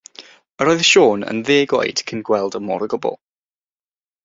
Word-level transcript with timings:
Yr 0.63 0.71
oedd 0.71 0.81
Siôn 0.91 1.25
yn 1.33 1.43
ddeg 1.49 1.77
oed 1.81 2.03
cyn 2.09 2.25
gweld 2.31 2.59
y 2.61 2.65
môr 2.71 2.89
o 2.89 2.91
gwbl. 2.97 3.17